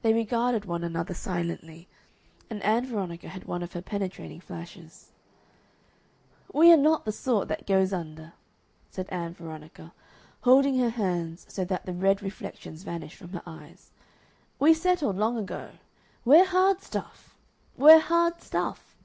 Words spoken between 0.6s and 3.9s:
one another silently, and Ann Veronica had one of her